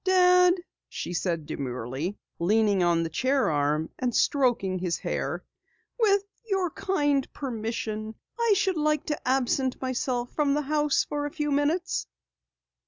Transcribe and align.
"Dad," 0.03 0.55
she 0.89 1.13
said 1.13 1.45
demurely, 1.45 2.17
leaning 2.39 2.81
on 2.81 3.03
the 3.03 3.09
chair 3.11 3.51
arm 3.51 3.91
and 3.99 4.15
stroking 4.15 4.79
his 4.79 4.97
hair, 4.97 5.43
"with 5.99 6.23
your 6.47 6.71
kind 6.71 7.31
permission 7.33 8.15
I 8.39 8.53
should 8.57 8.77
like 8.77 9.05
to 9.05 9.27
absent 9.27 9.79
myself 9.79 10.33
from 10.33 10.55
the 10.55 10.63
house 10.63 11.05
for 11.07 11.27
a 11.27 11.31
few 11.31 11.51
minutes." 11.51 12.07